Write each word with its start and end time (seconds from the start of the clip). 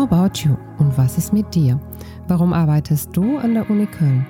How 0.00 0.10
about 0.10 0.40
you 0.42 0.56
und 0.78 0.96
was 0.96 1.18
ist 1.18 1.34
mit 1.34 1.54
dir? 1.54 1.78
Warum 2.26 2.54
arbeitest 2.54 3.14
du 3.14 3.36
an 3.36 3.52
der 3.52 3.68
Uni 3.68 3.84
Köln? 3.84 4.26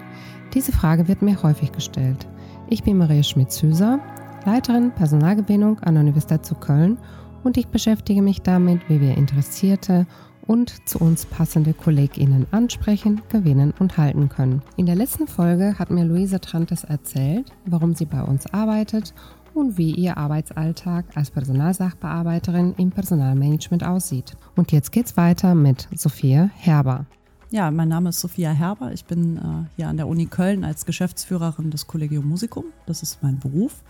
Diese 0.53 0.73
Frage 0.73 1.07
wird 1.07 1.23
mir 1.23 1.41
häufig 1.45 1.71
gestellt. 1.71 2.27
Ich 2.69 2.83
bin 2.83 2.99
Maria 2.99 3.23
Schmitz-Hüser, 3.23 4.01
Leiterin 4.45 4.91
Personalgewinnung 4.91 5.79
an 5.79 5.95
der 5.95 6.03
Universität 6.03 6.45
zu 6.45 6.57
Köln 6.57 6.99
und 7.45 7.57
ich 7.57 7.69
beschäftige 7.69 8.21
mich 8.21 8.43
damit, 8.43 8.81
wie 8.89 9.01
wir 9.01 9.17
Interessierte 9.17 10.09
und 10.45 10.89
zu 10.89 10.99
uns 10.99 11.25
passende 11.25 11.73
KollegInnen 11.73 12.49
ansprechen, 12.51 13.23
gewinnen 13.29 13.73
und 13.79 13.97
halten 13.97 14.29
können. 14.29 14.63
In 14.77 14.87
der 14.87 14.97
letzten 14.97 15.29
Folge 15.29 15.79
hat 15.79 15.93
mir 15.93 16.05
Luise 16.05 16.41
Trantes 16.41 16.83
erzählt, 16.83 17.53
warum 17.65 17.95
sie 17.95 18.07
bei 18.07 18.23
uns 18.23 18.53
arbeitet 18.53 19.15
und 19.55 19.79
wie 19.79 19.93
ihr 19.93 20.17
Arbeitsalltag 20.17 21.05
als 21.15 21.31
Personalsachbearbeiterin 21.31 22.75
im 22.77 22.91
Personalmanagement 22.91 23.85
aussieht. 23.85 24.37
Und 24.57 24.73
jetzt 24.73 24.93
geht's 24.93 25.17
weiter 25.17 25.55
mit 25.55 25.89
Sophia 25.95 26.51
Herber. 26.57 27.07
Ja, 27.51 27.71
mein 27.71 27.89
Name 27.89 28.11
ist 28.11 28.21
Sophia 28.21 28.53
Herber. 28.53 28.93
Ich 28.93 29.05
bin 29.05 29.37
äh, 29.37 29.41
hier 29.77 29.89
an 29.89 29.97
der 29.97 30.07
Uni 30.07 30.27
Köln 30.27 30.63
als 30.65 30.87
Geschäftsführerin 30.87 31.71
des 31.71 31.87
Collegium 31.87 32.29
Musicum. 32.29 32.67
Das 32.87 33.03
ist 33.03 33.23
mein 33.23 33.41
Beruf. 33.41 33.83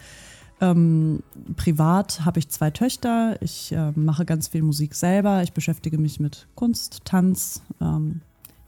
Ähm, 0.62 1.23
privat 1.57 2.25
habe 2.25 2.39
ich 2.39 2.48
zwei 2.48 2.70
Töchter. 2.70 3.37
Ich 3.41 3.73
äh, 3.73 3.92
mache 3.92 4.25
ganz 4.25 4.48
viel 4.48 4.62
Musik 4.62 4.95
selber. 4.95 5.42
Ich 5.42 5.53
beschäftige 5.53 5.98
mich 5.98 6.20
mit 6.20 6.48
Kunst, 6.55 7.05
Tanz, 7.05 7.62
ähm, 7.81 8.20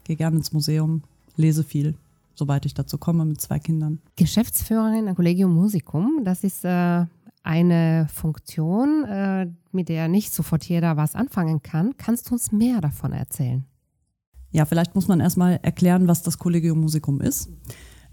gehe 0.03 0.15
gerne 0.15 0.37
ins 0.37 0.53
Museum, 0.53 1.03
lese 1.37 1.63
viel, 1.63 1.95
soweit 2.35 2.65
ich 2.65 2.73
dazu 2.73 2.97
komme 2.97 3.25
mit 3.25 3.41
zwei 3.41 3.59
Kindern. 3.59 3.99
Geschäftsführerin 4.15 5.07
am 5.07 5.15
Collegium 5.15 5.53
Musicum, 5.53 6.21
das 6.23 6.43
ist 6.43 6.65
äh, 6.65 7.05
eine 7.43 8.07
Funktion, 8.13 9.03
äh, 9.05 9.47
mit 9.71 9.89
der 9.89 10.07
nicht 10.07 10.33
sofort 10.33 10.63
jeder 10.63 10.97
was 10.97 11.15
anfangen 11.15 11.61
kann. 11.61 11.95
Kannst 11.97 12.29
du 12.29 12.33
uns 12.33 12.51
mehr 12.51 12.81
davon 12.81 13.13
erzählen? 13.13 13.65
Ja, 14.51 14.65
vielleicht 14.65 14.93
muss 14.93 15.07
man 15.07 15.19
erstmal 15.19 15.59
erklären, 15.63 16.07
was 16.07 16.21
das 16.21 16.37
Collegium 16.37 16.79
Musicum 16.79 17.21
ist 17.21 17.49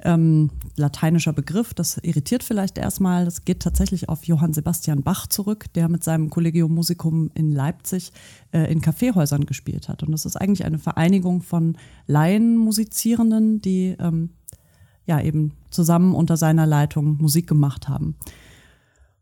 ähm, 0.02 0.50
lateinischer 0.76 1.32
Begriff. 1.32 1.74
Das 1.74 1.98
irritiert 1.98 2.42
vielleicht 2.42 2.78
erstmal. 2.78 3.24
Das 3.24 3.44
geht 3.44 3.60
tatsächlich 3.60 4.08
auf 4.08 4.24
Johann 4.24 4.52
Sebastian 4.52 5.02
Bach 5.02 5.26
zurück, 5.26 5.66
der 5.74 5.88
mit 5.88 6.04
seinem 6.04 6.30
Collegium 6.30 6.74
Musicum 6.74 7.30
in 7.34 7.52
Leipzig 7.52 8.12
äh, 8.52 8.70
in 8.70 8.80
Kaffeehäusern 8.80 9.46
gespielt 9.46 9.88
hat. 9.88 10.02
Und 10.02 10.12
das 10.12 10.26
ist 10.26 10.36
eigentlich 10.36 10.64
eine 10.64 10.78
Vereinigung 10.78 11.42
von 11.42 11.76
Laienmusizierenden, 12.06 13.60
die 13.60 13.96
ähm, 13.98 14.30
ja 15.06 15.20
eben 15.20 15.52
zusammen 15.70 16.14
unter 16.14 16.36
seiner 16.36 16.66
Leitung 16.66 17.18
Musik 17.20 17.46
gemacht 17.46 17.88
haben. 17.88 18.16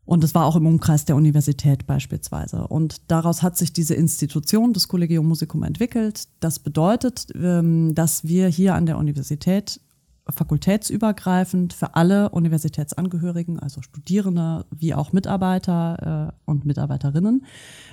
Und 0.09 0.25
es 0.25 0.35
war 0.35 0.47
auch 0.47 0.57
im 0.57 0.67
Umkreis 0.67 1.05
der 1.05 1.17
Universität 1.17 1.87
beispielsweise. 1.87 2.67
Und 2.67 3.11
daraus 3.11 3.43
hat 3.43 3.59
sich 3.59 3.75
diese 3.75 3.95
Institution 3.95 4.73
des 4.73 4.89
Collegium 4.89 5.29
Musicum 5.29 5.63
entwickelt. 5.65 6.29
Das 6.41 6.61
bedeutet, 6.61 7.27
ähm, 7.35 7.95
dass 7.95 8.25
wir 8.25 8.49
hier 8.49 8.75
an 8.75 8.87
der 8.87 8.97
Universität 8.97 9.83
fakultätsübergreifend 10.31 11.73
für 11.73 11.95
alle 11.95 12.31
Universitätsangehörigen, 12.31 13.59
also 13.59 13.83
Studierende 13.83 14.67
wie 14.71 14.95
auch 14.95 15.13
Mitarbeiter 15.13 16.33
äh, 16.47 16.51
und 16.51 16.65
Mitarbeiterinnen, 16.65 17.45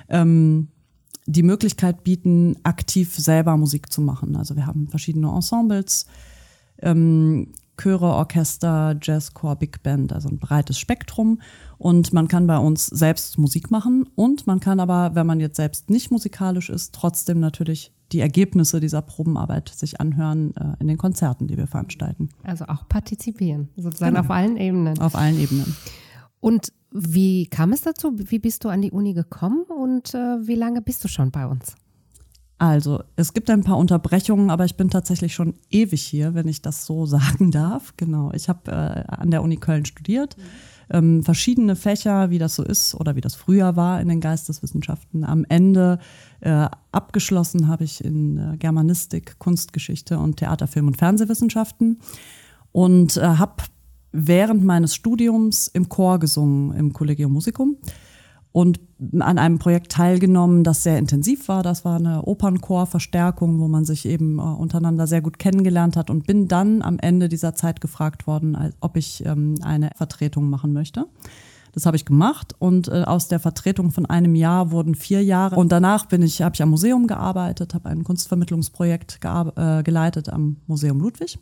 ähm, 0.08 0.68
die 1.26 1.42
Möglichkeit 1.42 2.04
bieten, 2.04 2.56
aktiv 2.62 3.14
selber 3.14 3.56
Musik 3.56 3.92
zu 3.92 4.00
machen. 4.00 4.36
Also 4.36 4.54
wir 4.54 4.66
haben 4.66 4.88
verschiedene 4.88 5.28
Ensembles, 5.28 6.06
ähm, 6.80 7.52
Chöre, 7.76 8.06
Orchester, 8.06 8.96
Jazzchor, 9.02 9.56
Big 9.56 9.82
Band, 9.82 10.12
also 10.12 10.28
ein 10.28 10.38
breites 10.38 10.78
Spektrum. 10.78 11.40
Und 11.78 12.12
man 12.12 12.28
kann 12.28 12.46
bei 12.46 12.58
uns 12.58 12.86
selbst 12.86 13.38
Musik 13.38 13.70
machen 13.70 14.08
und 14.14 14.46
man 14.46 14.60
kann 14.60 14.80
aber, 14.80 15.14
wenn 15.14 15.26
man 15.26 15.40
jetzt 15.40 15.56
selbst 15.56 15.90
nicht 15.90 16.10
musikalisch 16.10 16.70
ist, 16.70 16.94
trotzdem 16.94 17.38
natürlich 17.38 17.92
die 18.12 18.20
Ergebnisse 18.20 18.80
dieser 18.80 19.02
Probenarbeit 19.02 19.68
sich 19.68 20.00
anhören 20.00 20.54
äh, 20.56 20.76
in 20.80 20.88
den 20.88 20.98
Konzerten, 20.98 21.48
die 21.48 21.56
wir 21.56 21.66
veranstalten. 21.66 22.28
Also 22.44 22.66
auch 22.66 22.88
partizipieren, 22.88 23.68
sozusagen 23.76 24.14
genau. 24.14 24.24
auf 24.24 24.30
allen 24.30 24.56
Ebenen. 24.56 24.98
Auf 25.00 25.14
allen 25.14 25.38
Ebenen. 25.38 25.76
Und 26.40 26.72
wie 26.92 27.46
kam 27.46 27.72
es 27.72 27.82
dazu? 27.82 28.12
Wie 28.16 28.38
bist 28.38 28.64
du 28.64 28.68
an 28.68 28.82
die 28.82 28.92
Uni 28.92 29.12
gekommen 29.12 29.64
und 29.64 30.14
äh, 30.14 30.46
wie 30.46 30.54
lange 30.54 30.82
bist 30.82 31.02
du 31.04 31.08
schon 31.08 31.30
bei 31.30 31.46
uns? 31.46 31.74
Also, 32.58 33.02
es 33.16 33.34
gibt 33.34 33.50
ein 33.50 33.64
paar 33.64 33.76
Unterbrechungen, 33.76 34.48
aber 34.48 34.64
ich 34.64 34.76
bin 34.76 34.88
tatsächlich 34.88 35.34
schon 35.34 35.54
ewig 35.70 36.02
hier, 36.02 36.32
wenn 36.34 36.48
ich 36.48 36.62
das 36.62 36.86
so 36.86 37.04
sagen 37.06 37.50
darf. 37.50 37.94
Genau. 37.96 38.32
Ich 38.32 38.48
habe 38.48 38.70
äh, 38.70 39.14
an 39.14 39.30
der 39.30 39.42
Uni 39.42 39.56
Köln 39.56 39.84
studiert. 39.84 40.36
Mhm 40.38 40.75
ähm, 40.90 41.22
verschiedene 41.22 41.76
Fächer, 41.76 42.30
wie 42.30 42.38
das 42.38 42.54
so 42.54 42.62
ist 42.62 42.94
oder 42.94 43.16
wie 43.16 43.20
das 43.20 43.34
früher 43.34 43.76
war 43.76 44.00
in 44.00 44.08
den 44.08 44.20
Geisteswissenschaften. 44.20 45.24
Am 45.24 45.44
Ende 45.48 45.98
äh, 46.40 46.68
abgeschlossen 46.92 47.68
habe 47.68 47.84
ich 47.84 48.04
in 48.04 48.38
äh, 48.38 48.56
Germanistik, 48.56 49.38
Kunstgeschichte 49.38 50.18
und 50.18 50.36
Theater, 50.36 50.66
Film 50.66 50.86
und 50.86 50.96
Fernsehwissenschaften 50.96 52.00
und 52.72 53.16
äh, 53.16 53.22
habe 53.22 53.64
während 54.12 54.64
meines 54.64 54.94
Studiums 54.94 55.68
im 55.68 55.88
Chor 55.88 56.18
gesungen 56.18 56.74
im 56.74 56.92
Collegium 56.92 57.32
Musicum 57.32 57.76
und 58.56 58.80
an 59.18 59.36
einem 59.38 59.58
Projekt 59.58 59.92
teilgenommen, 59.92 60.64
das 60.64 60.82
sehr 60.82 60.98
intensiv 60.98 61.46
war. 61.48 61.62
Das 61.62 61.84
war 61.84 61.96
eine 61.96 62.22
Opernchor-Verstärkung, 62.22 63.60
wo 63.60 63.68
man 63.68 63.84
sich 63.84 64.06
eben 64.06 64.38
äh, 64.38 64.40
untereinander 64.40 65.06
sehr 65.06 65.20
gut 65.20 65.38
kennengelernt 65.38 65.94
hat 65.94 66.08
und 66.08 66.26
bin 66.26 66.48
dann 66.48 66.80
am 66.80 66.98
Ende 66.98 67.28
dieser 67.28 67.54
Zeit 67.54 67.82
gefragt 67.82 68.26
worden, 68.26 68.72
ob 68.80 68.96
ich 68.96 69.22
ähm, 69.26 69.56
eine 69.60 69.90
Vertretung 69.94 70.48
machen 70.48 70.72
möchte. 70.72 71.04
Das 71.76 71.84
habe 71.84 71.98
ich 71.98 72.06
gemacht 72.06 72.54
und 72.58 72.88
äh, 72.88 73.02
aus 73.02 73.28
der 73.28 73.38
Vertretung 73.38 73.90
von 73.90 74.06
einem 74.06 74.34
Jahr 74.34 74.70
wurden 74.70 74.94
vier 74.94 75.22
Jahre. 75.22 75.56
Und 75.56 75.72
danach 75.72 76.06
bin 76.06 76.22
ich, 76.22 76.40
habe 76.40 76.54
ich 76.54 76.62
am 76.62 76.70
Museum 76.70 77.06
gearbeitet, 77.06 77.74
habe 77.74 77.90
ein 77.90 78.02
Kunstvermittlungsprojekt 78.02 79.18
äh, 79.22 79.82
geleitet 79.82 80.30
am 80.30 80.56
Museum 80.66 80.98
Ludwig. 81.00 81.38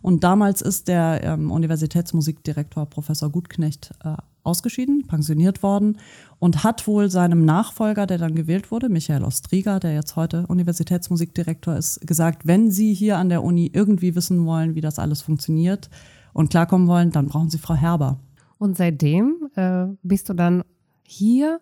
Und 0.00 0.22
damals 0.22 0.62
ist 0.62 0.86
der 0.86 1.24
ähm, 1.24 1.50
Universitätsmusikdirektor 1.50 2.86
Professor 2.86 3.30
Gutknecht 3.30 3.90
äh, 4.04 4.14
ausgeschieden, 4.44 5.08
pensioniert 5.08 5.64
worden 5.64 5.98
und 6.38 6.62
hat 6.62 6.86
wohl 6.86 7.10
seinem 7.10 7.44
Nachfolger, 7.44 8.06
der 8.06 8.18
dann 8.18 8.36
gewählt 8.36 8.70
wurde, 8.70 8.88
Michael 8.88 9.24
Ostriga, 9.24 9.80
der 9.80 9.94
jetzt 9.94 10.14
heute 10.14 10.46
Universitätsmusikdirektor 10.46 11.74
ist, 11.74 12.00
gesagt, 12.06 12.46
wenn 12.46 12.70
Sie 12.70 12.94
hier 12.94 13.18
an 13.18 13.28
der 13.28 13.42
Uni 13.42 13.72
irgendwie 13.74 14.14
wissen 14.14 14.46
wollen, 14.46 14.76
wie 14.76 14.80
das 14.80 15.00
alles 15.00 15.20
funktioniert 15.20 15.90
und 16.32 16.50
klarkommen 16.50 16.86
wollen, 16.86 17.10
dann 17.10 17.26
brauchen 17.26 17.50
Sie 17.50 17.58
Frau 17.58 17.74
Herber. 17.74 18.20
Und 18.64 18.78
seitdem 18.78 19.50
äh, 19.56 19.88
bist 20.02 20.30
du 20.30 20.32
dann 20.32 20.64
hier 21.02 21.60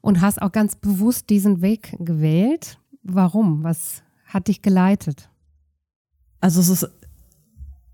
und 0.00 0.20
hast 0.20 0.40
auch 0.40 0.52
ganz 0.52 0.76
bewusst 0.76 1.28
diesen 1.28 1.60
Weg 1.60 1.96
gewählt. 1.98 2.78
Warum? 3.02 3.64
Was 3.64 4.04
hat 4.26 4.46
dich 4.46 4.62
geleitet? 4.62 5.28
Also 6.40 6.60
es 6.60 6.68
ist 6.68 6.88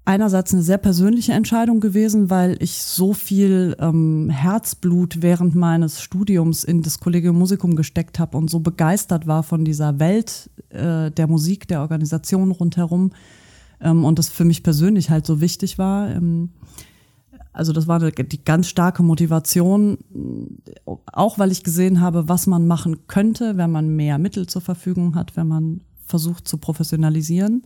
einerseits 0.05 0.53
eine 0.53 0.63
sehr 0.63 0.77
persönliche 0.77 1.33
Entscheidung 1.33 1.81
gewesen, 1.81 2.29
weil 2.29 2.63
ich 2.63 2.83
so 2.83 3.15
viel 3.15 3.75
ähm, 3.81 4.29
Herzblut 4.29 5.23
während 5.23 5.55
meines 5.55 6.03
Studiums 6.03 6.63
in 6.63 6.83
das 6.83 7.01
Collegium 7.01 7.39
Musicum 7.39 7.75
gesteckt 7.75 8.19
habe 8.19 8.37
und 8.37 8.51
so 8.51 8.61
begeistert 8.61 9.27
war 9.27 9.45
von 9.45 9.65
dieser 9.65 9.99
Welt 9.99 10.51
äh, 10.69 11.11
der 11.11 11.27
Musik, 11.27 11.69
der 11.69 11.81
Organisation 11.81 12.51
rundherum 12.51 13.13
ähm, 13.81 14.05
und 14.05 14.19
das 14.19 14.29
für 14.29 14.45
mich 14.45 14.63
persönlich 14.63 15.09
halt 15.09 15.25
so 15.25 15.41
wichtig 15.41 15.79
war. 15.79 16.11
Ähm, 16.11 16.51
also 17.56 17.72
das 17.72 17.89
war 17.89 17.99
die 17.99 18.44
ganz 18.44 18.69
starke 18.69 19.03
Motivation, 19.03 19.97
auch 21.06 21.39
weil 21.39 21.50
ich 21.50 21.65
gesehen 21.65 22.03
habe, 22.03 22.28
was 22.28 22.47
man 22.47 22.67
machen 22.67 23.06
könnte, 23.09 23.56
wenn 23.56 23.71
man 23.71 23.97
mehr 23.97 24.19
Mittel 24.19 24.47
zur 24.47 24.61
Verfügung 24.61 25.15
hat, 25.15 25.37
wenn 25.37 25.49
man 25.49 25.81
versucht 26.05 26.47
zu 26.47 26.59
professionalisieren. 26.59 27.62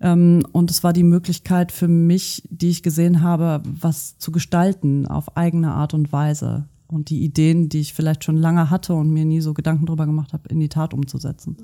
Ähm, 0.00 0.42
und 0.52 0.70
es 0.70 0.82
war 0.82 0.94
die 0.94 1.04
Möglichkeit 1.04 1.72
für 1.72 1.88
mich, 1.88 2.42
die 2.48 2.70
ich 2.70 2.82
gesehen 2.82 3.20
habe, 3.20 3.62
was 3.64 4.16
zu 4.16 4.32
gestalten 4.32 5.06
auf 5.06 5.36
eigene 5.36 5.72
Art 5.72 5.92
und 5.92 6.10
Weise. 6.10 6.66
Und 6.88 7.10
die 7.10 7.22
Ideen, 7.22 7.68
die 7.68 7.80
ich 7.80 7.92
vielleicht 7.92 8.24
schon 8.24 8.38
lange 8.38 8.70
hatte 8.70 8.94
und 8.94 9.10
mir 9.10 9.26
nie 9.26 9.42
so 9.42 9.52
Gedanken 9.52 9.84
drüber 9.84 10.06
gemacht 10.06 10.32
habe, 10.32 10.48
in 10.48 10.58
die 10.58 10.70
Tat 10.70 10.94
umzusetzen. 10.94 11.56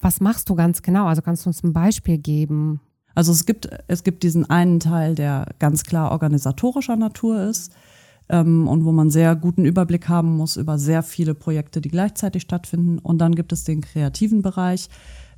Was 0.00 0.20
machst 0.20 0.48
du 0.48 0.54
ganz 0.54 0.82
genau? 0.82 1.06
Also 1.06 1.22
kannst 1.22 1.44
du 1.44 1.50
uns 1.50 1.64
ein 1.64 1.72
Beispiel 1.72 2.18
geben? 2.18 2.80
Also 3.14 3.32
es 3.32 3.46
gibt, 3.46 3.68
es 3.88 4.04
gibt 4.04 4.22
diesen 4.22 4.48
einen 4.48 4.80
Teil, 4.80 5.14
der 5.14 5.46
ganz 5.58 5.84
klar 5.84 6.12
organisatorischer 6.12 6.96
Natur 6.96 7.42
ist 7.42 7.72
ähm, 8.28 8.68
und 8.68 8.84
wo 8.84 8.92
man 8.92 9.10
sehr 9.10 9.34
guten 9.36 9.64
Überblick 9.64 10.08
haben 10.08 10.36
muss 10.36 10.56
über 10.56 10.78
sehr 10.78 11.02
viele 11.02 11.34
Projekte, 11.34 11.80
die 11.80 11.88
gleichzeitig 11.88 12.42
stattfinden. 12.42 12.98
Und 12.98 13.18
dann 13.18 13.34
gibt 13.34 13.52
es 13.52 13.64
den 13.64 13.80
kreativen 13.80 14.42
Bereich, 14.42 14.88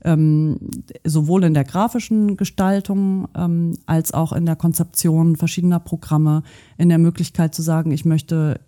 ähm, 0.05 0.59
sowohl 1.05 1.45
in 1.45 1.55
der 1.55 1.65
grafischen 1.65 2.37
Gestaltung 2.37 3.29
ähm, 3.35 3.77
als 3.87 4.13
auch 4.13 4.33
in 4.33 4.47
der 4.47 4.57
Konzeption 4.57 5.37
verschiedener 5.37 5.81
Programme, 5.81 6.43
in 6.79 6.89
der 6.89 6.99
Möglichkeit 6.99 7.55
zu 7.55 7.63
sagen, 7.63 7.91
ich 7.91 8.05
möchte 8.05 8.61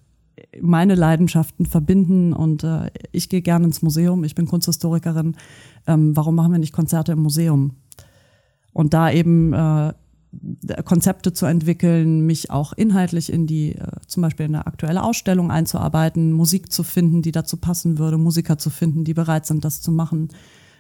meine 0.61 0.95
Leidenschaften 0.95 1.67
verbinden 1.67 2.33
und 2.33 2.65
äh, 2.65 2.91
ich 3.13 3.29
gehe 3.29 3.43
gerne 3.43 3.67
ins 3.67 3.83
Museum, 3.83 4.25
ich 4.25 4.35
bin 4.35 4.47
Kunsthistorikerin, 4.47 5.37
ähm, 5.87 6.17
warum 6.17 6.35
machen 6.35 6.53
wir 6.53 6.59
nicht 6.59 6.73
Konzerte 6.73 7.13
im 7.13 7.21
Museum? 7.21 7.77
Und 8.73 8.95
da 8.95 9.11
eben 9.11 9.53
äh, 9.53 9.93
Konzepte 10.85 11.33
zu 11.33 11.47
entwickeln, 11.47 12.25
mich 12.25 12.51
auch 12.51 12.73
inhaltlich 12.73 13.33
in 13.33 13.47
die, 13.47 13.75
äh, 13.77 13.87
zum 14.07 14.23
Beispiel 14.23 14.47
in 14.47 14.55
eine 14.55 14.67
aktuelle 14.67 15.03
Ausstellung 15.03 15.51
einzuarbeiten, 15.51 16.33
Musik 16.33 16.73
zu 16.73 16.83
finden, 16.83 17.23
die 17.23 17.33
dazu 17.33 17.57
passen 17.57 17.99
würde, 17.99 18.19
Musiker 18.19 18.59
zu 18.59 18.71
finden, 18.71 19.05
die 19.05 19.15
bereit 19.15 19.47
sind, 19.47 19.65
das 19.65 19.83
zu 19.83 19.93
machen. 19.93 20.29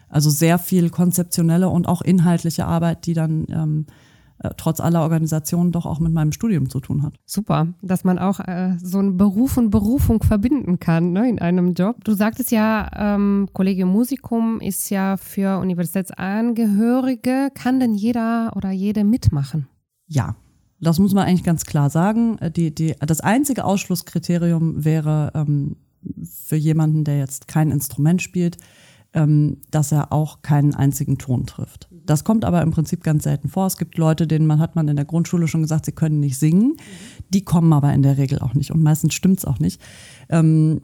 Also 0.09 0.31
sehr 0.31 0.59
viel 0.59 0.91
konzeptionelle 0.91 1.69
und 1.69 1.89
auch 1.89 2.03
inhaltliche 2.03 2.67
Arbeit, 2.67 3.06
die 3.06 3.15
dann 3.15 3.47
ähm, 3.49 3.87
äh, 3.89 4.12
trotz 4.56 4.81
aller 4.81 5.02
Organisationen 5.02 5.73
doch 5.73 5.87
auch 5.87 6.00
mit 6.00 6.12
meinem 6.12 6.32
Studium 6.32 6.69
zu 6.69 6.81
tun 6.81 7.02
hat. 7.02 7.14
Super, 7.25 7.69
dass 7.82 8.05
man 8.05 8.19
auch 8.19 8.40
äh, 8.40 8.76
so 8.82 8.99
einen 8.99 9.17
Beruf 9.17 9.56
und 9.56 9.70
Berufung 9.70 10.23
verbinden 10.23 10.79
kann 10.81 11.12
ne, 11.12 11.29
in 11.29 11.38
einem 11.38 11.75
Job. 11.75 12.02
Du 12.05 12.14
sagtest 12.14 12.50
ja, 12.50 12.90
ähm, 12.96 13.49
Kollegium 13.52 13.90
Musikum 13.90 14.61
ist 14.61 14.90
ja 14.90 15.17
für 15.17 15.58
Universitätsangehörige. 15.58 17.50
Kann 17.55 17.81
denn 17.81 17.94
jeder 17.94 18.52
oder 18.56 18.70
jede 18.70 19.05
mitmachen? 19.05 19.69
Ja, 20.06 20.37
das 20.81 20.99
muss 20.99 21.14
man 21.14 21.26
eigentlich 21.26 21.44
ganz 21.44 21.64
klar 21.64 21.90
sagen. 21.90 22.38
Äh, 22.38 22.50
die, 22.50 22.75
die, 22.75 22.94
das 22.99 23.20
einzige 23.20 23.64
Ausschlusskriterium 23.64 24.84
wäre 24.84 25.31
ähm, 25.34 25.76
für 26.25 26.56
jemanden, 26.56 27.05
der 27.05 27.19
jetzt 27.19 27.49
kein 27.49 27.70
Instrument 27.70 28.20
spielt, 28.20 28.58
ähm, 29.14 29.58
dass 29.70 29.93
er 29.93 30.12
auch 30.12 30.43
keinen 30.43 30.75
einzigen 30.75 31.19
Ton 31.19 31.46
trifft. 31.46 31.88
Das 32.07 32.25
kommt 32.25 32.45
aber 32.45 32.63
im 32.63 32.71
Prinzip 32.71 33.03
ganz 33.03 33.25
selten 33.25 33.49
vor. 33.49 33.67
Es 33.67 33.77
gibt 33.77 33.97
Leute, 33.99 34.27
denen 34.27 34.47
man 34.47 34.59
hat 34.59 34.77
man 34.77 34.89
in 34.89 34.97
der 34.97 35.05
Grundschule 35.05 35.49
schon 35.49 35.63
gesagt, 35.63 35.87
sie 35.87 35.93
können 35.93 36.21
nicht 36.21 36.39
singen. 36.39 36.77
Die 37.31 37.45
kommen 37.45 37.73
aber 37.73 37.93
in 37.93 38.03
der 38.03 38.19
Regel 38.19 38.41
auch 38.41 38.55
nicht 38.55 38.73
und 38.73 38.83
meistens 38.83 39.15
stimmt's 39.15 39.45
auch 39.45 39.59
nicht. 39.59 39.81
Ähm, 40.29 40.81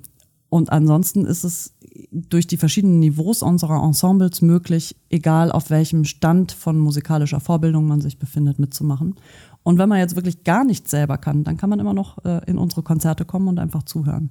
und 0.50 0.72
ansonsten 0.72 1.26
ist 1.26 1.44
es 1.44 1.74
durch 2.10 2.46
die 2.46 2.56
verschiedenen 2.56 3.00
Niveaus 3.00 3.42
unserer 3.42 3.82
Ensembles 3.82 4.40
möglich, 4.40 4.96
egal 5.10 5.52
auf 5.52 5.68
welchem 5.68 6.04
Stand 6.04 6.52
von 6.52 6.78
musikalischer 6.78 7.40
Vorbildung 7.40 7.86
man 7.86 8.00
sich 8.00 8.18
befindet, 8.18 8.58
mitzumachen. 8.58 9.16
Und 9.62 9.78
wenn 9.78 9.88
man 9.88 9.98
jetzt 9.98 10.16
wirklich 10.16 10.44
gar 10.44 10.64
nichts 10.64 10.90
selber 10.90 11.18
kann, 11.18 11.44
dann 11.44 11.58
kann 11.58 11.68
man 11.68 11.80
immer 11.80 11.92
noch 11.92 12.24
äh, 12.24 12.40
in 12.46 12.56
unsere 12.56 12.82
Konzerte 12.82 13.26
kommen 13.26 13.48
und 13.48 13.58
einfach 13.58 13.82
zuhören. 13.82 14.30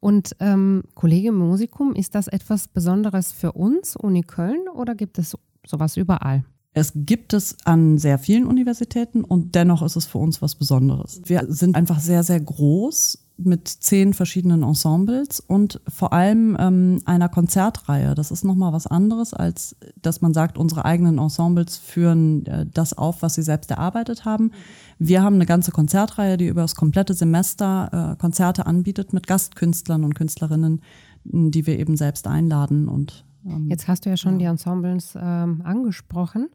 Und 0.00 0.34
ähm, 0.40 0.82
Kollegium 0.96 1.36
Musikum, 1.36 1.94
ist 1.94 2.16
das 2.16 2.26
etwas 2.26 2.66
Besonderes 2.66 3.30
für 3.30 3.52
uns, 3.52 3.94
Uni 3.94 4.22
Köln, 4.22 4.62
oder 4.74 4.96
gibt 4.96 5.16
es 5.20 5.38
sowas 5.66 5.96
überall? 5.96 6.44
Es 6.74 6.92
gibt 6.94 7.34
es 7.34 7.56
an 7.64 7.98
sehr 7.98 8.18
vielen 8.18 8.46
Universitäten 8.46 9.24
und 9.24 9.54
dennoch 9.54 9.82
ist 9.82 9.96
es 9.96 10.06
für 10.06 10.18
uns 10.18 10.40
was 10.40 10.54
Besonderes. 10.54 11.20
Wir 11.26 11.44
sind 11.48 11.76
einfach 11.76 12.00
sehr, 12.00 12.22
sehr 12.22 12.40
groß 12.40 13.18
mit 13.36 13.68
zehn 13.68 14.14
verschiedenen 14.14 14.62
Ensembles 14.62 15.40
und 15.40 15.80
vor 15.88 16.12
allem 16.12 16.56
ähm, 16.58 17.00
einer 17.04 17.28
Konzertreihe. 17.28 18.14
Das 18.14 18.30
ist 18.30 18.44
nochmal 18.44 18.72
was 18.72 18.86
anderes, 18.86 19.34
als 19.34 19.76
dass 20.00 20.20
man 20.20 20.32
sagt, 20.32 20.56
unsere 20.56 20.84
eigenen 20.84 21.18
Ensembles 21.18 21.76
führen 21.76 22.46
äh, 22.46 22.66
das 22.72 22.96
auf, 22.96 23.22
was 23.22 23.34
sie 23.34 23.42
selbst 23.42 23.70
erarbeitet 23.70 24.24
haben. 24.24 24.52
Wir 24.98 25.22
haben 25.22 25.34
eine 25.34 25.46
ganze 25.46 25.72
Konzertreihe, 25.72 26.36
die 26.36 26.46
über 26.46 26.62
das 26.62 26.74
komplette 26.74 27.14
Semester 27.14 28.12
äh, 28.12 28.20
Konzerte 28.20 28.66
anbietet 28.66 29.12
mit 29.12 29.26
Gastkünstlern 29.26 30.04
und 30.04 30.14
Künstlerinnen, 30.14 30.80
die 31.24 31.66
wir 31.66 31.78
eben 31.78 31.96
selbst 31.96 32.26
einladen. 32.26 32.88
Und 32.88 33.24
jetzt 33.68 33.88
hast 33.88 34.04
du 34.04 34.10
ja 34.10 34.16
schon 34.16 34.34
ja. 34.34 34.38
die 34.38 34.44
Ensembles 34.46 35.14
ähm, 35.20 35.62
angesprochen. 35.64 36.48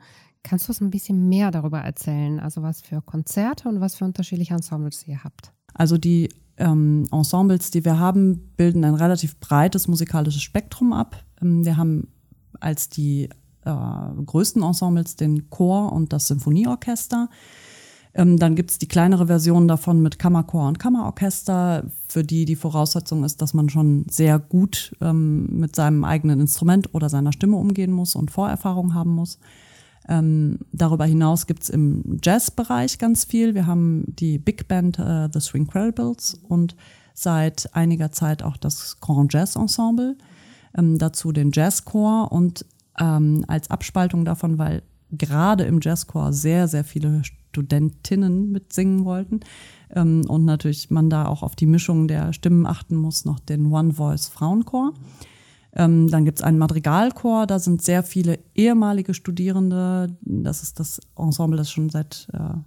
Kannst 0.43 0.67
du 0.67 0.71
uns 0.71 0.81
ein 0.81 0.91
bisschen 0.91 1.27
mehr 1.27 1.51
darüber 1.51 1.79
erzählen? 1.79 2.39
Also 2.39 2.61
was 2.61 2.81
für 2.81 3.01
Konzerte 3.01 3.67
und 3.67 3.81
was 3.81 3.95
für 3.95 4.05
unterschiedliche 4.05 4.53
Ensembles 4.53 5.07
ihr 5.07 5.23
habt? 5.23 5.51
Also 5.73 5.97
die 5.97 6.29
ähm, 6.57 7.05
Ensembles, 7.11 7.71
die 7.71 7.85
wir 7.85 7.99
haben, 7.99 8.53
bilden 8.55 8.83
ein 8.83 8.95
relativ 8.95 9.39
breites 9.39 9.87
musikalisches 9.87 10.41
Spektrum 10.41 10.93
ab. 10.93 11.23
Ähm, 11.41 11.65
wir 11.65 11.77
haben 11.77 12.07
als 12.59 12.89
die 12.89 13.29
äh, 13.65 13.71
größten 14.25 14.63
Ensembles 14.63 15.15
den 15.15 15.49
Chor 15.49 15.91
und 15.91 16.13
das 16.13 16.27
Symphonieorchester. 16.27 17.29
Ähm, 18.17 18.37
dann 18.39 18.55
gibt's 18.55 18.79
die 18.79 18.87
kleinere 18.87 19.27
Version 19.27 19.67
davon 19.67 20.01
mit 20.01 20.17
Kammerchor 20.17 20.67
und 20.67 20.79
Kammerorchester, 20.79 21.85
für 22.09 22.23
die 22.23 22.45
die 22.45 22.55
Voraussetzung 22.55 23.23
ist, 23.23 23.43
dass 23.43 23.53
man 23.53 23.69
schon 23.69 24.07
sehr 24.09 24.39
gut 24.39 24.95
ähm, 25.01 25.59
mit 25.59 25.75
seinem 25.75 26.03
eigenen 26.03 26.39
Instrument 26.39 26.95
oder 26.95 27.09
seiner 27.09 27.31
Stimme 27.31 27.57
umgehen 27.57 27.91
muss 27.91 28.15
und 28.15 28.31
Vorerfahrung 28.31 28.95
haben 28.95 29.11
muss. 29.11 29.37
Ähm, 30.09 30.59
darüber 30.71 31.05
hinaus 31.05 31.45
gibt's 31.45 31.69
im 31.69 32.17
Jazzbereich 32.23 32.97
ganz 32.97 33.23
viel. 33.23 33.53
Wir 33.53 33.67
haben 33.67 34.05
die 34.07 34.39
Big 34.39 34.67
Band 34.67 34.97
äh, 34.97 35.29
The 35.31 35.39
Swing 35.39 35.67
Credibles 35.67 36.39
und 36.47 36.75
seit 37.13 37.69
einiger 37.75 38.11
Zeit 38.11 38.41
auch 38.41 38.57
das 38.57 38.99
Grand 38.99 39.31
Jazz 39.31 39.55
Ensemble. 39.55 40.17
Ähm, 40.75 40.97
dazu 40.97 41.31
den 41.31 41.51
Jazzchor 41.53 42.31
und 42.31 42.65
ähm, 42.99 43.45
als 43.47 43.69
Abspaltung 43.69 44.25
davon, 44.25 44.57
weil 44.57 44.81
gerade 45.11 45.65
im 45.65 45.81
Jazzchor 45.81 46.33
sehr, 46.33 46.67
sehr 46.67 46.83
viele 46.83 47.21
Studentinnen 47.57 48.51
mitsingen 48.51 49.03
wollten 49.03 49.39
ähm, 49.89 50.23
und 50.27 50.45
natürlich 50.45 50.91
man 50.91 51.09
da 51.09 51.25
auch 51.25 51.41
auf 51.41 51.55
die 51.55 51.65
Mischung 51.65 52.07
der 52.07 52.33
Stimmen 52.33 52.67
achten 52.67 52.95
muss, 52.95 53.25
noch 53.25 53.39
den 53.39 53.71
One 53.71 53.93
Voice 53.93 54.27
Frauenchor. 54.27 54.93
Ähm, 55.73 56.07
dann 56.09 56.23
gibt 56.23 56.39
es 56.39 56.43
einen 56.43 56.59
Madrigalchor, 56.59 57.47
da 57.47 57.57
sind 57.57 57.81
sehr 57.81 58.03
viele 58.03 58.39
ehemalige 58.53 59.13
Studierende. 59.13 60.15
Das 60.21 60.61
ist 60.61 60.79
das 60.79 61.01
Ensemble, 61.15 61.57
das 61.57 61.71
schon 61.71 61.89
seit 61.89 62.27
äh, 62.33 62.57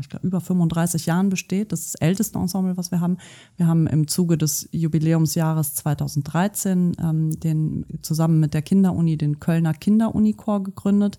ich 0.00 0.08
glaube, 0.08 0.26
über 0.26 0.40
35 0.40 1.04
Jahren 1.04 1.28
besteht. 1.28 1.70
Das 1.70 1.80
ist 1.80 1.94
das 1.94 2.00
älteste 2.00 2.38
Ensemble, 2.38 2.78
was 2.78 2.90
wir 2.90 3.00
haben. 3.00 3.18
Wir 3.56 3.66
haben 3.66 3.86
im 3.86 4.08
Zuge 4.08 4.38
des 4.38 4.66
Jubiläumsjahres 4.72 5.74
2013 5.74 6.92
ähm, 7.02 7.38
den, 7.38 7.84
zusammen 8.00 8.40
mit 8.40 8.54
der 8.54 8.62
Kinderuni 8.62 9.18
den 9.18 9.40
Kölner 9.40 9.74
Kinderunichor 9.74 10.62
gegründet. 10.62 11.18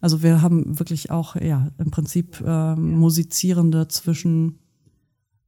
Also 0.00 0.22
wir 0.22 0.42
haben 0.42 0.78
wirklich 0.78 1.10
auch 1.10 1.36
ja, 1.36 1.68
im 1.78 1.90
Prinzip 1.90 2.40
äh, 2.40 2.76
Musizierende 2.76 3.88
zwischen, 3.88 4.58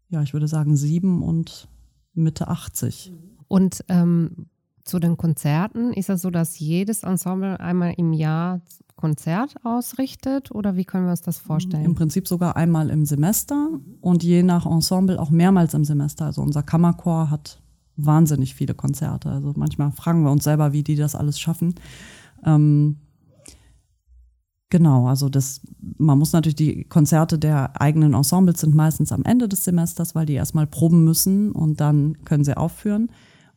ja, 0.09 0.23
ich 0.23 0.33
würde 0.33 0.49
sagen, 0.49 0.77
sieben 0.77 1.23
und 1.23 1.69
Mitte 2.15 2.49
80. 2.49 3.13
Und 3.49 3.85
ähm, 3.89 4.47
zu 4.85 4.99
den 4.99 5.17
Konzerten, 5.17 5.93
ist 5.93 6.09
es 6.09 6.23
so, 6.23 6.31
dass 6.31 6.59
jedes 6.59 7.03
Ensemble 7.03 7.61
einmal 7.61 7.95
im 7.97 8.13
Jahr 8.13 8.61
Konzert 8.97 9.55
ausrichtet 9.63 10.51
oder 10.51 10.75
wie 10.75 10.85
können 10.85 11.05
wir 11.05 11.13
uns 11.13 11.23
das 11.23 11.39
vorstellen? 11.39 11.85
Im 11.85 11.95
Prinzip 11.95 12.27
sogar 12.27 12.57
einmal 12.57 12.91
im 12.91 13.05
Semester 13.07 13.69
und 14.01 14.25
je 14.25 14.43
nach 14.43 14.67
Ensemble 14.67 15.21
auch 15.21 15.31
mehrmals 15.31 15.73
im 15.75 15.85
Semester. 15.85 16.25
Also 16.27 16.43
unser 16.43 16.65
Kammerchor 16.65 17.31
hat 17.31 17.63
wahnsinnig 17.97 18.55
viele 18.55 18.75
Konzerte. 18.75 19.31
Also 19.31 19.53
manchmal 19.57 19.93
fragen 19.93 20.25
wir 20.25 20.33
uns 20.33 20.45
selber, 20.45 20.73
wie 20.73 20.83
die 20.83 20.97
das 20.97 21.15
alles 21.15 21.39
schaffen. 21.39 21.77
Ähm, 22.45 22.97
genau, 24.71 25.07
also 25.07 25.29
das, 25.29 25.61
man 25.97 26.19
muss 26.19 26.33
natürlich 26.33 26.57
die 26.57 26.85
Konzerte 26.85 27.39
der 27.39 27.81
eigenen 27.81 28.15
Ensembles 28.15 28.61
sind 28.61 28.75
meistens 28.75 29.13
am 29.13 29.25
Ende 29.25 29.49
des 29.49 29.65
Semesters, 29.65 30.15
weil 30.15 30.27
die 30.27 30.35
erstmal 30.35 30.67
proben 30.67 31.05
müssen 31.05 31.53
und 31.53 31.81
dann 31.81 32.25
können 32.25 32.45
sie 32.45 32.57
aufführen. 32.57 33.11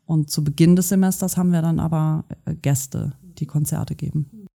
Und 0.05 0.29
zu 0.29 0.43
Beginn 0.43 0.75
des 0.75 0.89
Semesters 0.89 1.37
haben 1.37 1.51
wir 1.51 1.61
dann 1.61 1.79
aber 1.79 2.25
äh, 2.45 2.55
Gäste, 2.55 3.13
die 3.39 3.45
Konzerte 3.45 3.95
geben. 3.95 4.47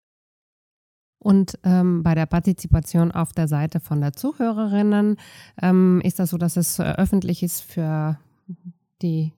Und 1.18 1.58
ähm, 1.64 2.02
bei 2.02 2.14
der 2.14 2.26
Partizipation 2.26 3.10
auf 3.10 3.32
der 3.32 3.48
Seite 3.48 3.80
von 3.80 4.00
der 4.00 4.12
Zuhörerinnen 4.12 5.16
ähm, 5.60 6.00
ist 6.04 6.18
das 6.18 6.30
so, 6.30 6.38
dass 6.38 6.56
es 6.56 6.78
öffentlich 6.78 7.42
ist 7.42 7.62
für 7.62 8.18
die 9.02 9.32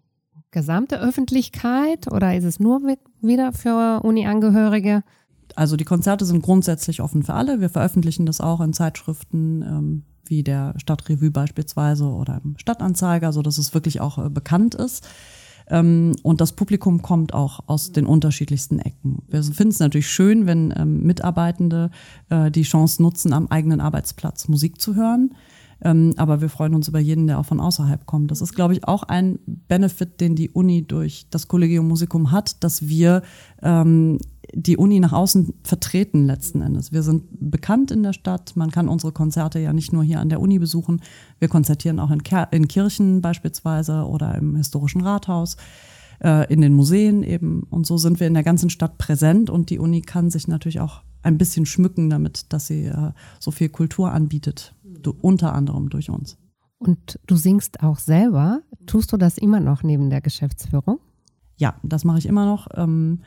gesamte 0.51 1.01
Öffentlichkeit 1.01 2.11
oder 2.13 2.37
ist 2.37 2.45
es 2.45 2.61
nur 2.61 2.83
wieder 3.21 3.53
für 3.53 4.01
Uni-Angehörige? 4.03 5.03
Also 5.59 5.75
die 5.75 5.85
Konzerte 5.85 6.25
sind 6.25 6.41
grundsätzlich 6.41 7.03
offen 7.03 7.25
für 7.25 7.35
alle. 7.35 7.61
Wir 7.61 7.69
veröffentlichen 7.69 8.27
das 8.27 8.41
auch 8.41 8.61
in 8.61 8.73
Zeitschriften 8.73 9.63
ähm, 9.63 10.03
wie 10.25 10.45
der 10.45 10.75
Stadtrevue 10.77 11.33
beispielsweise 11.33 12.05
oder 12.05 12.41
im 12.45 12.57
Stadtanzeiger, 12.59 13.33
so 13.33 13.43
dass 13.43 13.59
es 13.59 13.75
wirklich 13.75 14.01
auch 14.01 14.25
äh, 14.25 14.31
bekannt 14.31 14.77
ist. 14.77 15.09
Ähm, 15.67 16.15
und 16.23 16.41
das 16.41 16.53
Publikum 16.53 17.03
kommt 17.03 17.35
auch 17.35 17.59
aus 17.67 17.91
den 17.91 18.07
unterschiedlichsten 18.07 18.79
Ecken. 18.79 19.25
Wir 19.27 19.43
finden 19.43 19.73
es 19.73 19.81
natürlich 19.81 20.09
schön, 20.09 20.47
wenn 20.47 20.73
ähm, 20.77 21.03
Mitarbeitende 21.03 21.91
äh, 22.29 22.53
die 22.53 22.63
Chance 22.63 23.03
nutzen, 23.03 23.33
am 23.33 23.49
eigenen 23.49 23.81
Arbeitsplatz 23.81 24.47
Musik 24.47 24.81
zu 24.81 24.95
hören. 24.95 25.35
Ähm, 25.83 26.15
aber 26.19 26.41
wir 26.41 26.51
freuen 26.51 26.77
uns 26.77 26.87
über 26.87 27.01
jeden, 27.01 27.27
der 27.27 27.41
auch 27.41 27.47
von 27.47 27.59
außerhalb 27.59 28.07
kommt. 28.07 28.31
Das 28.31 28.43
ist, 28.43 28.55
glaube 28.55 28.75
ich, 28.75 28.87
auch 28.87 29.03
ein 29.03 29.41
Benefit, 29.47 30.21
den 30.21 30.37
die 30.37 30.51
Uni 30.51 30.87
durch 30.87 31.27
das 31.31 31.49
Collegium 31.49 31.89
Musicum 31.89 32.31
hat, 32.31 32.63
dass 32.63 32.87
wir 32.87 33.23
ähm, 33.61 34.19
die 34.61 34.77
Uni 34.77 34.99
nach 34.99 35.13
außen 35.13 35.55
vertreten 35.63 36.27
letzten 36.27 36.63
Endes. 36.63 36.91
Wir 36.91 37.05
sind 37.05 37.25
bekannt 37.31 37.93
in 37.93 38.03
der 38.03 38.13
Stadt. 38.13 38.57
Man 38.57 38.73
kann 38.73 38.89
unsere 38.89 39.13
Konzerte 39.13 39.61
ja 39.61 39.73
nicht 39.73 39.93
nur 39.93 40.03
hier 40.03 40.19
an 40.19 40.29
der 40.29 40.41
Uni 40.41 40.59
besuchen. 40.59 41.01
Wir 41.39 41.47
konzertieren 41.47 42.01
auch 42.01 42.11
in, 42.11 42.21
in 42.51 42.67
Kirchen 42.67 43.21
beispielsweise 43.21 44.05
oder 44.05 44.35
im 44.35 44.57
historischen 44.57 45.03
Rathaus, 45.03 45.57
äh, 46.21 46.53
in 46.53 46.61
den 46.61 46.75
Museen 46.75 47.23
eben. 47.23 47.63
Und 47.71 47.87
so 47.87 47.99
sind 47.99 48.19
wir 48.19 48.27
in 48.27 48.35
der 48.35 48.43
ganzen 48.43 48.69
Stadt 48.69 48.99
präsent 48.99 49.49
und 49.49 49.71
die 49.71 49.79
Uni 49.79 50.01
kann 50.01 50.29
sich 50.29 50.49
natürlich 50.49 50.81
auch 50.81 51.03
ein 51.23 51.39
bisschen 51.39 51.65
schmücken 51.65 52.11
damit, 52.11 52.53
dass 52.53 52.67
sie 52.67 52.87
äh, 52.87 53.13
so 53.39 53.53
viel 53.53 53.69
Kultur 53.69 54.11
anbietet, 54.11 54.75
unter 55.21 55.55
anderem 55.55 55.89
durch 55.89 56.11
uns. 56.11 56.37
Und 56.79 57.21
du 57.27 57.37
singst 57.37 57.81
auch 57.83 57.99
selber. 57.99 58.63
Tust 58.87 59.13
du 59.13 59.17
das 59.17 59.39
immer 59.39 59.61
noch 59.61 59.85
neben 59.85 60.11
der 60.11 60.21
Geschäftsführung? 60.21 60.99
Ja, 61.59 61.77
das 61.85 62.05
mache 62.05 62.19
ich 62.19 62.27
immer 62.27 62.45
noch. 62.45 62.67
Ähm, 62.75 63.21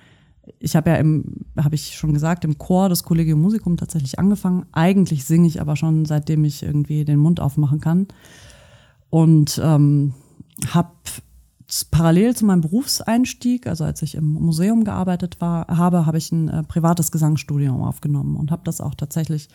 ich 0.60 0.76
habe 0.76 0.90
ja 0.90 0.96
im, 0.98 1.46
habe 1.58 1.76
ich 1.76 1.96
schon 1.96 2.14
gesagt, 2.14 2.46
im 2.46 2.58
Chor 2.58 2.90
des 2.90 3.04
Collegium 3.04 3.42
Musicum 3.42 3.78
tatsächlich 3.78 4.20
angefangen. 4.20 4.66
Eigentlich 4.72 5.26
singe 5.26 5.48
ich 5.48 5.62
aber 5.62 5.76
schon, 5.76 6.06
seitdem 6.06 6.44
ich 6.46 6.64
irgendwie 6.64 7.06
den 7.06 7.20
Mund 7.20 7.40
aufmachen 7.40 7.80
kann. 7.80 8.08
Und 9.10 9.60
ähm, 9.64 10.14
habe 10.70 10.92
parallel 11.90 12.36
zu 12.36 12.46
meinem 12.46 12.62
Berufseinstieg, 12.62 13.68
also 13.68 13.84
als 13.84 14.02
ich 14.02 14.16
im 14.16 14.34
Museum 14.34 14.84
gearbeitet 14.84 15.40
war, 15.40 15.68
habe, 15.68 16.06
habe 16.06 16.18
ich 16.18 16.32
ein 16.32 16.50
äh, 16.50 16.64
privates 16.64 17.12
Gesangsstudium 17.12 17.82
aufgenommen 17.84 18.36
und 18.36 18.52
habe 18.52 18.64
das 18.66 18.82
auch 18.82 18.96
tatsächlich 18.96 19.48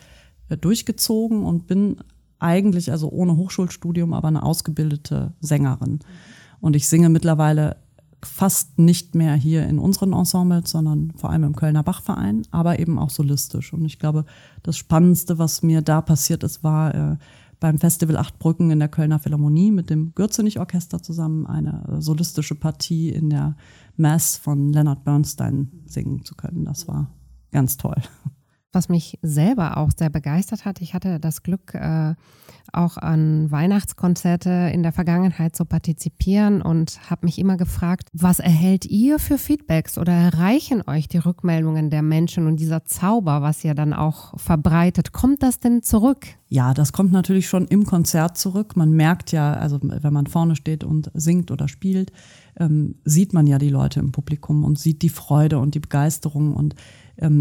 äh, 0.49 0.57
durchgezogen 0.57 1.43
und 1.43 1.67
bin 1.67 1.97
eigentlich, 2.39 2.91
also 2.91 3.09
ohne 3.09 3.35
Hochschulstudium, 3.35 4.13
aber 4.13 4.27
eine 4.27 4.43
ausgebildete 4.43 5.33
Sängerin. 5.39 5.99
Und 6.59 6.75
ich 6.75 6.87
singe 6.87 7.09
mittlerweile 7.09 7.77
fast 8.23 8.79
nicht 8.79 9.15
mehr 9.15 9.35
hier 9.35 9.67
in 9.67 9.79
unseren 9.79 10.13
Ensembles, 10.13 10.71
sondern 10.71 11.11
vor 11.15 11.29
allem 11.29 11.43
im 11.43 11.55
Kölner 11.55 11.83
Bachverein, 11.83 12.43
aber 12.51 12.79
eben 12.79 12.97
auch 12.97 13.09
solistisch. 13.09 13.73
Und 13.73 13.85
ich 13.85 13.99
glaube, 13.99 14.25
das 14.63 14.77
Spannendste, 14.77 15.37
was 15.37 15.61
mir 15.61 15.81
da 15.81 16.01
passiert 16.01 16.43
ist, 16.43 16.63
war 16.63 16.95
äh, 16.95 17.17
beim 17.59 17.77
Festival 17.77 18.17
Acht 18.17 18.39
Brücken 18.39 18.71
in 18.71 18.79
der 18.79 18.87
Kölner 18.87 19.19
Philharmonie 19.19 19.71
mit 19.71 19.89
dem 19.89 20.13
Gürzenich-Orchester 20.13 21.01
zusammen 21.01 21.47
eine 21.47 21.83
solistische 21.99 22.55
Partie 22.55 23.09
in 23.09 23.29
der 23.29 23.55
Mass 23.95 24.37
von 24.37 24.71
Leonard 24.73 25.03
Bernstein 25.03 25.71
singen 25.85 26.23
zu 26.23 26.35
können. 26.35 26.65
Das 26.65 26.87
war 26.87 27.09
ganz 27.51 27.77
toll 27.77 27.95
was 28.73 28.89
mich 28.89 29.17
selber 29.21 29.77
auch 29.77 29.89
sehr 29.97 30.09
begeistert 30.09 30.65
hat. 30.65 30.81
Ich 30.81 30.93
hatte 30.93 31.19
das 31.19 31.43
Glück, 31.43 31.73
äh, 31.73 32.15
auch 32.73 32.97
an 32.97 33.49
Weihnachtskonzerte 33.49 34.71
in 34.73 34.83
der 34.83 34.91
Vergangenheit 34.91 35.55
zu 35.55 35.65
partizipieren 35.65 36.61
und 36.61 36.99
habe 37.09 37.25
mich 37.25 37.39
immer 37.39 37.57
gefragt, 37.57 38.09
was 38.13 38.39
erhält 38.39 38.85
ihr 38.85 39.19
für 39.19 39.37
Feedbacks 39.37 39.97
oder 39.97 40.11
erreichen 40.11 40.83
euch 40.85 41.07
die 41.07 41.17
Rückmeldungen 41.17 41.89
der 41.89 42.01
Menschen 42.01 42.47
und 42.47 42.57
dieser 42.57 42.85
Zauber, 42.85 43.41
was 43.41 43.63
ihr 43.63 43.73
dann 43.73 43.93
auch 43.93 44.37
verbreitet? 44.39 45.11
Kommt 45.11 45.43
das 45.43 45.59
denn 45.59 45.81
zurück? 45.81 46.27
Ja, 46.49 46.73
das 46.73 46.93
kommt 46.93 47.11
natürlich 47.11 47.47
schon 47.47 47.67
im 47.67 47.85
Konzert 47.85 48.37
zurück. 48.37 48.75
Man 48.75 48.91
merkt 48.91 49.31
ja, 49.31 49.53
also 49.53 49.79
wenn 49.81 50.13
man 50.13 50.27
vorne 50.27 50.55
steht 50.55 50.83
und 50.83 51.11
singt 51.13 51.51
oder 51.51 51.67
spielt, 51.67 52.11
ähm, 52.57 52.95
sieht 53.03 53.33
man 53.33 53.47
ja 53.47 53.57
die 53.57 53.69
Leute 53.69 53.99
im 53.99 54.11
Publikum 54.11 54.63
und 54.63 54.79
sieht 54.79 55.01
die 55.01 55.09
Freude 55.09 55.59
und 55.59 55.75
die 55.75 55.79
Begeisterung 55.79 56.53
und 56.53 56.75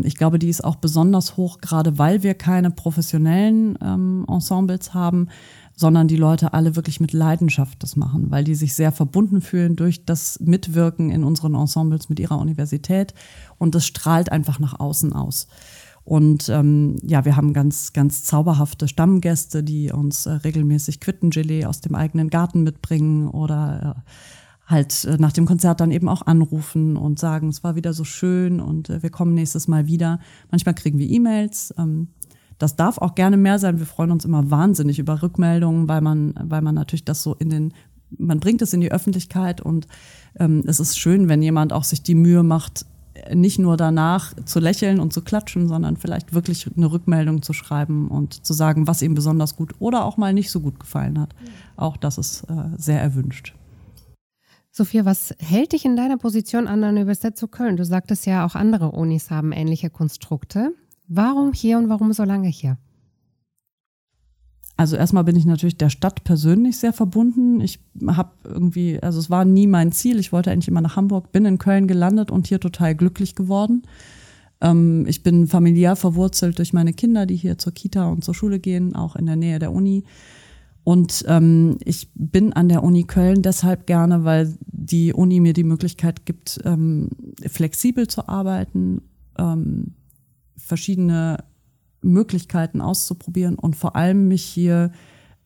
ich 0.04 0.16
glaube, 0.16 0.38
die 0.38 0.48
ist 0.48 0.64
auch 0.64 0.76
besonders 0.76 1.36
hoch, 1.36 1.60
gerade 1.60 1.98
weil 1.98 2.22
wir 2.22 2.34
keine 2.34 2.70
professionellen 2.70 3.78
ähm, 3.82 4.24
Ensembles 4.28 4.94
haben, 4.94 5.28
sondern 5.74 6.08
die 6.08 6.16
Leute 6.16 6.54
alle 6.54 6.74
wirklich 6.74 7.00
mit 7.00 7.12
Leidenschaft 7.12 7.82
das 7.82 7.96
machen, 7.96 8.30
weil 8.30 8.44
die 8.44 8.54
sich 8.54 8.74
sehr 8.74 8.92
verbunden 8.92 9.42
fühlen 9.42 9.76
durch 9.76 10.06
das 10.06 10.40
Mitwirken 10.40 11.10
in 11.10 11.22
unseren 11.22 11.54
Ensembles 11.54 12.08
mit 12.08 12.18
ihrer 12.18 12.38
Universität 12.38 13.12
und 13.58 13.74
das 13.74 13.86
strahlt 13.86 14.32
einfach 14.32 14.58
nach 14.58 14.80
außen 14.80 15.12
aus. 15.12 15.46
Und 16.02 16.48
ähm, 16.48 16.96
ja, 17.02 17.24
wir 17.24 17.36
haben 17.36 17.52
ganz, 17.52 17.92
ganz 17.92 18.22
zauberhafte 18.22 18.86
Stammgäste, 18.86 19.64
die 19.64 19.90
uns 19.90 20.24
äh, 20.24 20.30
regelmäßig 20.30 21.00
Quittengelee 21.00 21.66
aus 21.66 21.80
dem 21.80 21.96
eigenen 21.96 22.30
Garten 22.30 22.62
mitbringen 22.62 23.28
oder 23.28 23.96
äh, 23.96 24.10
halt 24.66 25.04
äh, 25.04 25.16
nach 25.18 25.32
dem 25.32 25.46
Konzert 25.46 25.80
dann 25.80 25.90
eben 25.90 26.08
auch 26.08 26.22
anrufen 26.26 26.96
und 26.96 27.18
sagen, 27.18 27.48
es 27.48 27.62
war 27.62 27.76
wieder 27.76 27.92
so 27.92 28.04
schön 28.04 28.60
und 28.60 28.90
äh, 28.90 29.02
wir 29.02 29.10
kommen 29.10 29.34
nächstes 29.34 29.68
Mal 29.68 29.86
wieder. 29.86 30.20
Manchmal 30.50 30.74
kriegen 30.74 30.98
wir 30.98 31.08
E-Mails. 31.08 31.74
Ähm, 31.78 32.08
das 32.58 32.74
darf 32.74 32.98
auch 32.98 33.14
gerne 33.14 33.36
mehr 33.36 33.58
sein. 33.58 33.78
Wir 33.78 33.86
freuen 33.86 34.10
uns 34.10 34.24
immer 34.24 34.50
wahnsinnig 34.50 34.98
über 34.98 35.22
Rückmeldungen, 35.22 35.88
weil 35.88 36.00
man, 36.00 36.34
weil 36.42 36.62
man 36.62 36.74
natürlich 36.74 37.04
das 37.04 37.22
so 37.22 37.34
in 37.34 37.50
den, 37.50 37.74
man 38.10 38.40
bringt 38.40 38.62
es 38.62 38.72
in 38.72 38.80
die 38.80 38.92
Öffentlichkeit 38.92 39.60
und 39.60 39.86
ähm, 40.38 40.62
es 40.66 40.80
ist 40.80 40.98
schön, 40.98 41.28
wenn 41.28 41.42
jemand 41.42 41.72
auch 41.72 41.84
sich 41.84 42.02
die 42.02 42.14
Mühe 42.14 42.42
macht, 42.42 42.86
nicht 43.32 43.58
nur 43.58 43.76
danach 43.76 44.34
zu 44.44 44.60
lächeln 44.60 45.00
und 45.00 45.12
zu 45.12 45.22
klatschen, 45.22 45.68
sondern 45.68 45.96
vielleicht 45.96 46.34
wirklich 46.34 46.68
eine 46.76 46.90
Rückmeldung 46.90 47.42
zu 47.42 47.52
schreiben 47.52 48.08
und 48.08 48.44
zu 48.44 48.52
sagen, 48.52 48.86
was 48.86 49.00
ihm 49.02 49.14
besonders 49.14 49.56
gut 49.56 49.74
oder 49.78 50.04
auch 50.04 50.16
mal 50.16 50.34
nicht 50.34 50.50
so 50.50 50.60
gut 50.60 50.78
gefallen 50.78 51.18
hat. 51.18 51.34
Auch 51.76 51.96
das 51.96 52.18
ist 52.18 52.44
äh, 52.44 52.76
sehr 52.76 53.00
erwünscht. 53.00 53.54
Sophia, 54.76 55.06
was 55.06 55.34
hält 55.38 55.72
dich 55.72 55.86
in 55.86 55.96
deiner 55.96 56.18
Position 56.18 56.66
an 56.66 56.82
der 56.82 56.90
Universität 56.90 57.38
zu 57.38 57.48
Köln? 57.48 57.78
Du 57.78 57.84
sagtest 57.86 58.26
ja, 58.26 58.44
auch 58.44 58.54
andere 58.54 58.90
Unis 58.90 59.30
haben 59.30 59.52
ähnliche 59.52 59.88
Konstrukte. 59.88 60.74
Warum 61.08 61.54
hier 61.54 61.78
und 61.78 61.88
warum 61.88 62.12
so 62.12 62.24
lange 62.24 62.48
hier? 62.48 62.76
Also 64.76 64.96
erstmal 64.96 65.24
bin 65.24 65.34
ich 65.34 65.46
natürlich 65.46 65.78
der 65.78 65.88
Stadt 65.88 66.24
persönlich 66.24 66.76
sehr 66.76 66.92
verbunden. 66.92 67.62
Ich 67.62 67.80
habe 68.06 68.32
irgendwie, 68.44 69.02
also 69.02 69.18
es 69.18 69.30
war 69.30 69.46
nie 69.46 69.66
mein 69.66 69.92
Ziel. 69.92 70.18
Ich 70.18 70.30
wollte 70.30 70.50
eigentlich 70.50 70.68
immer 70.68 70.82
nach 70.82 70.96
Hamburg, 70.96 71.32
bin 71.32 71.46
in 71.46 71.56
Köln 71.56 71.88
gelandet 71.88 72.30
und 72.30 72.46
hier 72.46 72.60
total 72.60 72.94
glücklich 72.94 73.34
geworden. 73.34 73.84
Ähm, 74.60 75.06
ich 75.08 75.22
bin 75.22 75.46
familiär 75.46 75.96
verwurzelt 75.96 76.58
durch 76.58 76.74
meine 76.74 76.92
Kinder, 76.92 77.24
die 77.24 77.36
hier 77.36 77.56
zur 77.56 77.72
Kita 77.72 78.10
und 78.10 78.24
zur 78.24 78.34
Schule 78.34 78.58
gehen, 78.58 78.94
auch 78.94 79.16
in 79.16 79.24
der 79.24 79.36
Nähe 79.36 79.58
der 79.58 79.72
Uni. 79.72 80.04
Und 80.86 81.24
ähm, 81.26 81.78
ich 81.84 82.10
bin 82.14 82.52
an 82.52 82.68
der 82.68 82.84
Uni 82.84 83.02
Köln 83.02 83.42
deshalb 83.42 83.88
gerne, 83.88 84.22
weil 84.22 84.56
die 84.60 85.12
Uni 85.12 85.40
mir 85.40 85.52
die 85.52 85.64
Möglichkeit 85.64 86.24
gibt, 86.26 86.60
ähm, 86.64 87.08
flexibel 87.44 88.06
zu 88.06 88.28
arbeiten, 88.28 89.02
ähm, 89.36 89.94
verschiedene 90.56 91.42
Möglichkeiten 92.02 92.80
auszuprobieren 92.80 93.56
und 93.56 93.74
vor 93.74 93.96
allem 93.96 94.28
mich 94.28 94.44
hier 94.44 94.92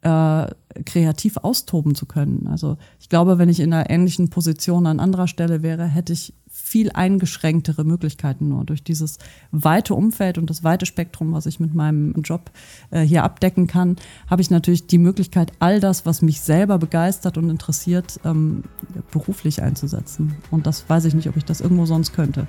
äh, 0.03 0.47
kreativ 0.85 1.39
austoben 1.39 1.95
zu 1.95 2.05
können. 2.05 2.47
Also 2.47 2.77
ich 2.99 3.09
glaube, 3.09 3.39
wenn 3.39 3.49
ich 3.49 3.61
in 3.61 3.73
einer 3.73 3.89
ähnlichen 3.89 4.29
Position 4.29 4.87
an 4.87 5.01
anderer 5.01 5.27
Stelle 5.27 5.63
wäre, 5.63 5.87
hätte 5.87 6.13
ich 6.13 6.35
viel 6.71 6.93
eingeschränktere 6.93 7.83
Möglichkeiten 7.83 8.49
nur. 8.49 8.65
Durch 8.65 8.85
dieses 8.85 9.19
weite 9.51 9.93
Umfeld 9.93 10.39
und 10.39 10.49
das 10.49 10.63
weite 10.63 10.87
Spektrum, 10.87 11.33
was 11.33 11.47
ich 11.47 11.59
mit 11.59 11.75
meinem 11.75 12.15
Job 12.23 12.53
äh, 12.93 13.01
hier 13.01 13.25
abdecken 13.25 13.67
kann, 13.67 13.97
habe 14.29 14.41
ich 14.41 14.51
natürlich 14.51 14.87
die 14.87 14.99
Möglichkeit, 14.99 15.53
all 15.59 15.81
das, 15.81 16.07
was 16.07 16.23
mich 16.23 16.41
selber 16.41 16.79
begeistert 16.79 17.37
und 17.39 17.51
interessiert, 17.51 18.21
ähm, 18.25 18.63
beruflich 19.11 19.63
einzusetzen. 19.63 20.37
Und 20.53 20.69
das 20.69 20.89
weiß 20.89 21.07
ich 21.07 21.15
nicht, 21.15 21.29
ob 21.29 21.37
ich 21.37 21.45
das 21.45 21.61
irgendwo 21.61 21.87
sonst 21.87 22.13
könnte. 22.13 22.47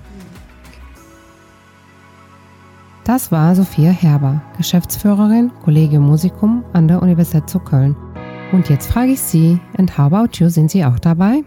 Das 3.04 3.32
war 3.32 3.56
Sophia 3.56 3.90
Herber, 3.90 4.44
Geschäftsführerin 4.56 5.51
Collegium 5.63 6.06
Musicum 6.06 6.63
an 6.74 6.88
der 6.88 7.01
Universität 7.01 7.50
zu 7.50 7.58
Köln. 7.58 7.96
Und 8.51 8.70
jetzt 8.70 8.92
frage 8.92 9.13
ich 9.13 9.20
Sie, 9.20 9.60
and 9.80 9.98
how 9.98 10.13
about 10.13 10.38
you, 10.38 10.50
sind 10.50 10.70
Sie 10.70 10.86
auch 10.86 11.00
dabei? 11.00 11.44